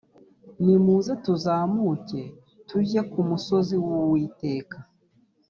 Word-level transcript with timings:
nimuze 0.63 1.11
tuzamuke 1.25 2.21
tujye 2.67 3.01
ku 3.11 3.19
musozi 3.29 3.75
w 3.85 3.89
uwiteka 3.99 4.77